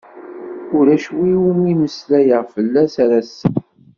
Ulac 0.77 1.05
win 1.15 1.33
umi 1.49 1.71
meslayeɣ 1.81 2.43
fell-as 2.53 2.93
ar 3.03 3.11
ass-a. 3.19 3.49